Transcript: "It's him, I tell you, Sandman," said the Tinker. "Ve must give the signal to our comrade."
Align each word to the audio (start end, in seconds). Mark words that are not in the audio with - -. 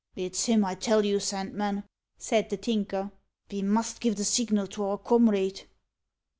"It's 0.15 0.45
him, 0.45 0.65
I 0.65 0.73
tell 0.73 1.05
you, 1.05 1.19
Sandman," 1.19 1.83
said 2.17 2.49
the 2.49 2.57
Tinker. 2.57 3.11
"Ve 3.51 3.61
must 3.61 4.01
give 4.01 4.15
the 4.15 4.23
signal 4.23 4.65
to 4.65 4.83
our 4.85 4.97
comrade." 4.97 5.61